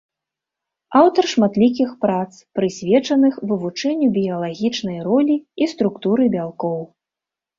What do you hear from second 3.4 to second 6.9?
вывучэнню біялагічнай ролі і структуры бялкоў.